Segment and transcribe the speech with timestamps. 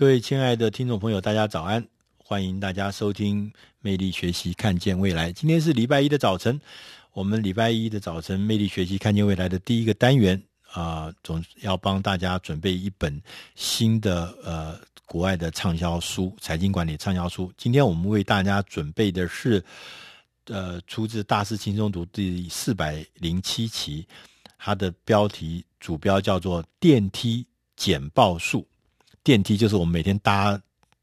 [0.00, 1.86] 各位亲爱的听众朋友，大家早安！
[2.16, 3.46] 欢迎大家收听
[3.82, 5.30] 《魅力学习，看见未来》。
[5.34, 6.58] 今天是礼拜一的早晨，
[7.12, 10.42] 我们礼拜一的早晨《魅力学习，看见未来》的第一个单元
[10.72, 13.20] 啊、总要帮大家准备一本
[13.54, 17.52] 新的呃国外的畅销书——财经管理畅销书。
[17.58, 19.62] 今天我们为大家准备的是
[20.46, 24.06] 呃，出自《大师轻松读》第四百零七期，
[24.56, 27.46] 它的标题主标叫做“电梯
[27.76, 28.66] 简报术”。
[29.22, 30.60] 电梯就是我们每天搭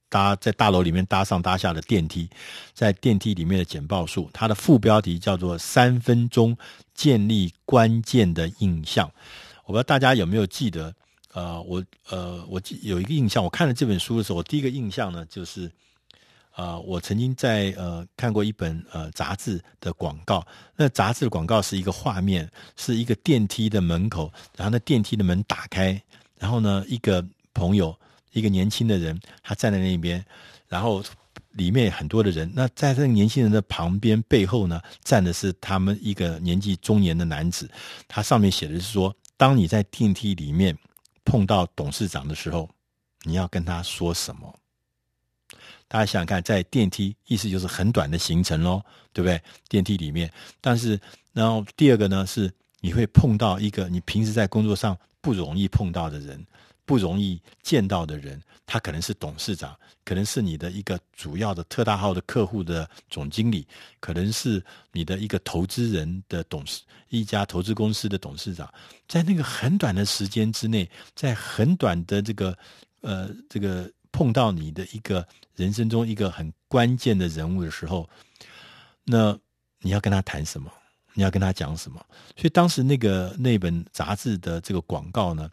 [0.10, 2.30] 搭在大楼里面搭上搭下的电梯，
[2.74, 6.58] 在电梯里面的简报术，它的副标题叫做“三分钟
[6.94, 9.12] 建立关键的印象”。
[9.66, 10.94] 我不知道大家有没有记得？
[11.34, 15.70] 呃，我呃，我记有一个印象，我看了这本书的时候，我第一个印象呢，就是
[16.56, 20.44] 呃，我曾经在呃看过一本呃杂志的广告。
[20.76, 26.02] 那杂志的广告是一个画面，是一个电梯的门口，然后那电梯的门打开，
[26.40, 27.24] 然后呢，一个
[27.54, 27.96] 朋友。
[28.32, 30.24] 一个年轻的人，他站在那边，
[30.68, 31.04] 然后
[31.52, 32.52] 里面很多的人。
[32.54, 37.70] 那在这个年轻人的旁边背后呢，站的是他们一个年纪中年的男子。
[38.08, 40.78] 他上面写的是说：当你在电梯里面
[41.26, 42.70] 碰到董事长的时候，
[43.24, 44.54] 你要跟他说什么？
[45.88, 49.42] 大家想想看，在电梯意思就是很短的行程咯，对不对？
[49.70, 51.00] 电梯里面，但是
[51.34, 52.52] 然后第二个呢，是
[52.82, 56.46] 你会碰到一个你平时在工作上不容易碰到的人。
[56.88, 63.68] 不容易见到的人，他可能是董事长，可能是你的一个主要的特大号的客户的总经理，
[64.00, 64.64] 可能是
[64.94, 68.74] 你的一个投资人的董事，一家投资公司的董事长。
[69.06, 72.58] 在那个很短的时间之内，在很短的这个
[73.02, 78.10] 呃这个碰到你的一个人生中一个很关键的人物的时候，
[79.04, 79.38] 那
[79.82, 80.72] 你要跟他谈什么？
[81.14, 82.00] 你要跟他讲什么？
[82.38, 85.52] 所以当时那个那本杂志的这个广告呢，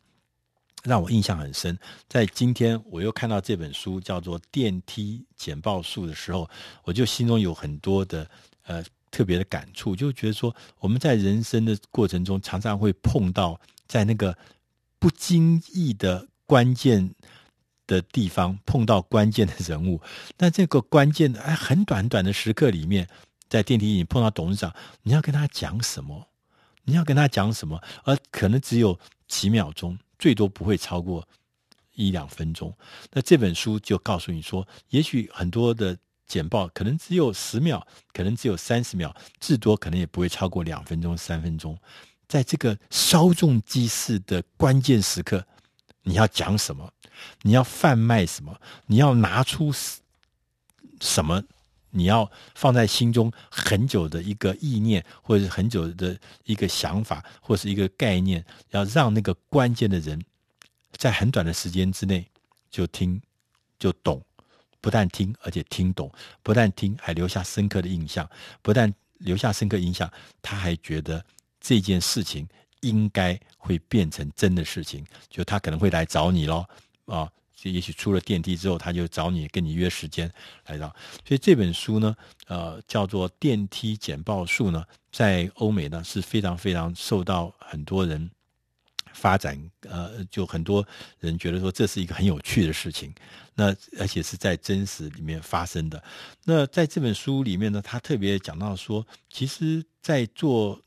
[0.85, 1.77] 让我印象很深。
[2.09, 6.49] 在今天我又看到这本书叫做《电梯简报术》的时候，
[6.85, 8.31] 我就心中有很多的
[8.65, 13.59] 呃特别的感触，就觉得说我们在人生的过程中常常会碰到
[13.89, 14.37] 在那个
[14.99, 17.15] 不经意的关键
[17.87, 20.01] 的地方碰到关键的人物。
[20.37, 23.09] 那这个关键的哎很短短的时刻里面，
[23.49, 26.29] 在电梯里碰到董事长，你要跟他讲什么？
[26.85, 27.83] 你要跟他讲什么？
[28.05, 29.99] 而可能只有几秒钟。
[30.19, 31.27] 最多不会超过
[31.95, 32.77] 一两分钟。
[33.13, 41.79] 那这本书就告诉你说，也许很多的简报可能只有十秒，可能只有三十秒，至多可能也不会超过两分钟、三分钟。
[42.27, 45.47] 在这个稍纵即逝的关键时刻，
[46.03, 46.93] 你要讲什么？
[47.43, 48.59] 你要贩卖什么？
[48.87, 49.71] 你要拿出
[51.01, 51.45] 什么？
[51.97, 60.21] 你要放在心中很久的一个意念，或者是很久的一个想法，或是一个概念，要让那个关键的人
[60.97, 62.27] 在很短的时间之内
[62.69, 63.23] 就听
[63.79, 64.21] 就懂，
[64.81, 66.11] 不但听，而且听懂，
[66.43, 68.29] 不但听，还留下深刻的印象，
[68.61, 70.13] 不但留下深刻印象，
[70.43, 71.25] 他还觉得
[71.61, 72.45] 这件事情
[72.81, 76.69] 应该会变成真的事情，就他可能会来找你咯。
[77.07, 77.31] 啊。
[77.65, 80.31] 就也许出了电梯之后，他就找你，跟你约时间
[80.67, 80.95] 来到。
[81.27, 82.15] 所以这本书呢，
[82.47, 88.31] 呃，叫做《电梯简报术》呢，在欧美呢是非常非常受到很多人
[89.15, 89.59] 发展。
[89.89, 90.87] 呃，就很多
[91.21, 93.11] 人觉得说这是一个很有趣的事情。
[93.55, 96.05] 那而且是在真实里面发生的。
[96.45, 100.79] 那在这本书里面呢，他特别讲到说，其实，在做。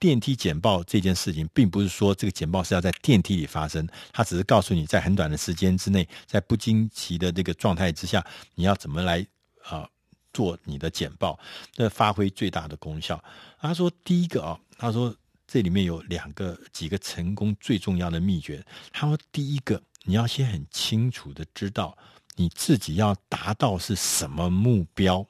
[0.00, 9.24] 电梯简报这件事情，并不是说这个简报是要在电梯里发生，它只是告诉你在很短的时间之内，在不惊奇的这个状态之下，你要怎么来
[9.64, 9.86] 啊、
[10.32, 11.38] 做你的简报，
[11.76, 13.22] 那发挥最大的功效。
[13.60, 15.14] 他说第一个啊，他说
[15.46, 18.64] 这里面有两个几个成功最重要的秘诀。
[18.90, 21.96] 他说第一个，你要先很清楚的知道
[22.36, 25.26] 你自己要达到是什么目标。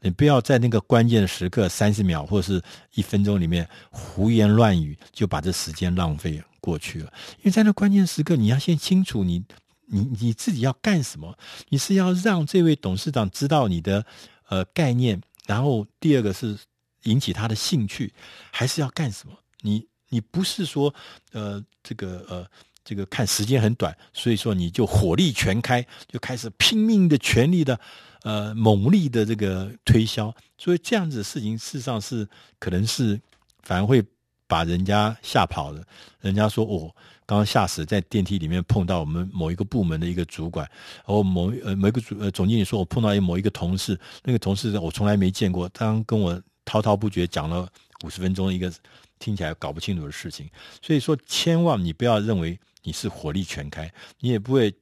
[0.00, 2.62] 你不要在那个关键时刻，三十秒或者是
[2.94, 7.12] 一分钟里面胡言乱语，就把这时间浪费过去了。
[7.38, 9.44] 因为在那关键时刻，你要先清楚你
[9.86, 11.36] 你你自己要干什么。
[11.68, 14.04] 你是要让这位董事长知道你的
[14.48, 16.56] 呃概念，然后第二个是
[17.04, 18.12] 引起他的兴趣，
[18.50, 19.34] 还是要干什么？
[19.60, 20.94] 你你不是说
[21.32, 22.46] 呃这个呃
[22.84, 27.78] 这个看时间很短，所以说你就火力全开，就开始拼命的全力的。
[28.24, 32.24] 呃，猛力的这个推销，所以这样子的事情，事实上是
[32.60, 33.20] 可能是
[33.64, 34.00] 反而会
[34.46, 35.84] 把人家吓跑的。
[36.20, 36.94] 人家说，哦，
[37.26, 40.64] 刚刚吓死，在电梯里面碰到我们某一个部门的一个主管，
[40.98, 47.68] 然后某呃某一个主呃总经理说，我碰到一某一个同事，那个同事我从来没见过，他跟我滔滔不绝讲了
[48.04, 48.72] 五十分钟一个
[49.18, 50.48] 听起来搞不清楚的事情。
[50.80, 54.74] 所以说，千万你不要认为你是火力全开，你也不会。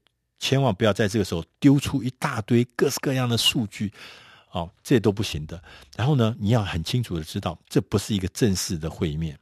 [0.43, 3.93] 千万不要在这个时候丢出一大堆各式各样的数据，
[4.53, 5.63] 哦，这都不行的。
[5.95, 9.39] 然后呢，你要很清楚的知道，这不是一个正式的会面，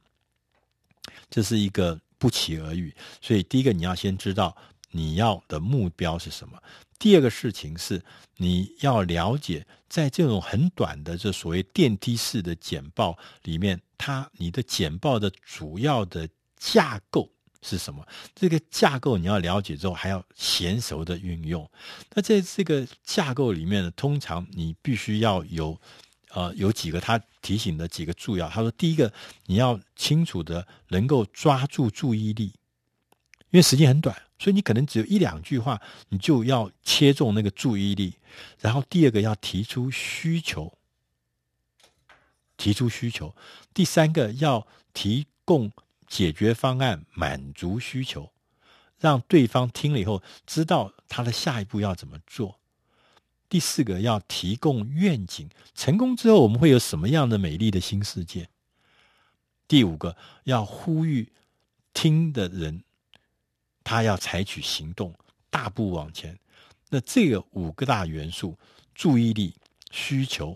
[1.29, 2.93] 这是一个不期而遇。
[3.21, 4.53] 所以，第一个你要先知道
[4.91, 6.61] 你要的目标是什么。
[6.99, 8.03] 第二个事情是，
[8.35, 16.27] 你要了解，在这种很短的这所谓电梯式的简报里面，它你的简报的主要的
[16.57, 18.07] 架构是什么？
[18.33, 21.69] 这个架构你要了解之后，还要娴熟的运用。
[22.13, 25.79] 那在这个架构里面呢，通常你必须要有，
[26.29, 28.47] 呃，有几个他提醒的几个重要。
[28.49, 29.11] 他说，第一个，
[29.47, 32.53] 你要清楚的能够抓住注意力，
[33.51, 34.15] 因为时间很短。
[34.41, 38.15] 所以你可能只有一两句话，你就要切中那个注意力。
[38.59, 40.77] 然后第二个要提出需求，
[42.55, 43.35] 提出需求。
[43.73, 45.69] 第三个要提供
[46.09, 48.31] 解决方案，满足需求，
[48.99, 52.59] 让对方听了以后知道他的下一步要怎么做。
[53.47, 58.49] 第四个要提供愿景，成功之后我们会有什么样的美丽的新世界。
[59.67, 61.31] 第五个要呼吁
[61.93, 62.83] 听的人。
[63.81, 65.15] 他要采取行动，
[65.49, 66.37] 大步往前。
[66.89, 68.55] 那这个五个大元素：
[68.93, 69.55] 注意力、
[69.89, 70.55] 需求、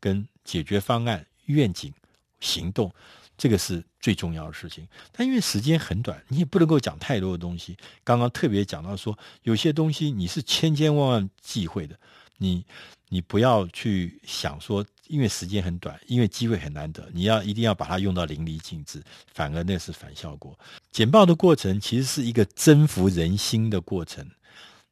[0.00, 1.92] 跟解决方案、愿景、
[2.40, 2.90] 行动，
[3.36, 4.86] 这个是最重要的事情。
[5.12, 7.76] 但因为时间很短，你也不能够讲太多的东西。
[8.04, 11.98] 刚刚特别讲到说，有些东西你是千千万万忌讳的，
[12.38, 12.64] 你
[13.08, 14.84] 你不要去想说。
[15.08, 19.02] 因为时间很短，因为机会很难得，你要一定要把它用到淋漓尽致，
[19.34, 20.58] 反而那是反效果。
[20.90, 24.26] 简报的过程其实是一个征服人心的过程。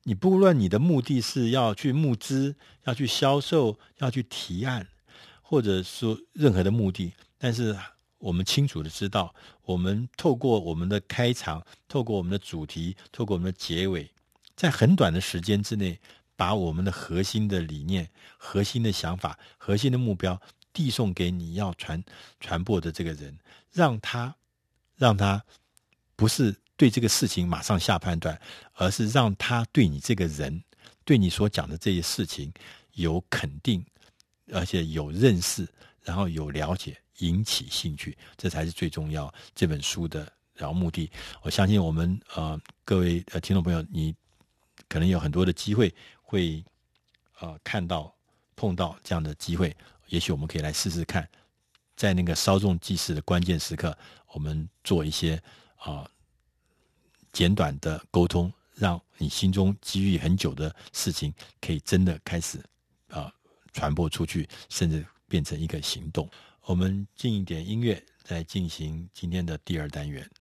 [0.02, 2.54] 你不论你的目的是要去募资、
[2.84, 4.86] 要去销售、要去提案，
[5.40, 7.74] 或者说任何的目的，但是
[8.20, 9.34] 我们清楚的知道，
[9.64, 14.08] 我们透过我们的开场，透过我们的主题，透过我们的结尾，
[14.54, 15.98] 在很短的时间之内。
[16.36, 18.08] 把我们的核心的理念、
[18.38, 20.40] 核心的想法、核心的目标
[20.72, 22.02] 递送给你要传
[22.40, 23.38] 传播的这个人，
[23.70, 24.34] 让他
[24.96, 25.44] 让他
[26.16, 28.40] 不是对这个事情马上下判断，
[28.72, 30.64] 而是让他对你这个人、
[31.04, 32.50] 对你所讲的这些事情
[32.94, 33.84] 有肯定，
[34.50, 35.68] 而且有认识，
[36.02, 41.10] 然后有了解，引起兴趣，这才是最重要这本书的然后目的。
[41.42, 44.14] 我相信我们呃各位呃听众朋友，你
[44.88, 45.94] 可能有很多的机会。
[46.22, 46.64] 会，
[47.40, 48.14] 呃，看到
[48.54, 49.76] 碰到这样的机会，
[50.06, 51.28] 也许我们可以来试试看，
[51.96, 55.34] 在那个稍纵即逝的关键时刻，我们做一些
[55.76, 56.10] 啊、呃、
[57.32, 62.58] 简短的沟通，让你心中积郁很久的事情，可以真的开始
[63.08, 63.32] 啊、呃、
[63.72, 66.30] 传播出去，甚至变成一个行动。
[66.66, 70.30] 我们进一点音乐，再进行今天的第二单元。